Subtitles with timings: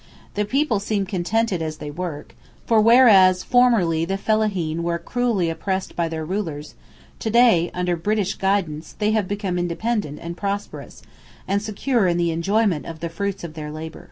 [0.33, 2.33] The people seem contented as they work,
[2.65, 6.73] for whereas formerly the fellahīn were cruelly oppressed by their rulers,
[7.19, 11.03] to day, under British guidance, they have become independent and prosperous,
[11.47, 13.99] and secure in the enjoyment of the fruits of their labour.